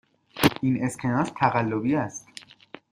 این 0.61 0.85
اسکناس 0.85 1.31
تقلبی 1.37 1.95
است. 1.95 2.27